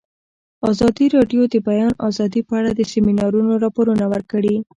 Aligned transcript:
ازادي 0.69 1.05
راډیو 1.15 1.41
د 1.47 1.49
د 1.53 1.55
بیان 1.67 1.91
آزادي 2.07 2.41
په 2.47 2.53
اړه 2.59 2.71
د 2.73 2.81
سیمینارونو 2.91 3.51
راپورونه 3.63 4.05
ورکړي. 4.13 4.55